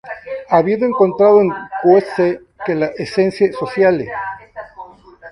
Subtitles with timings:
[0.49, 1.51] Habiendo encontrado en
[1.83, 4.07] "Qu'est-ce que la science sociale?